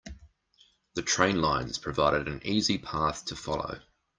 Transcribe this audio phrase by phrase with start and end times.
[0.95, 3.81] The train lines provided an easy path to follow.